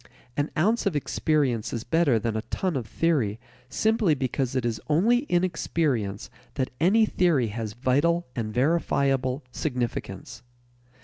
[0.35, 4.81] An ounce of experience is better than a ton of theory simply because it is
[4.87, 10.41] only in experience that any theory has vital and verifiable significance.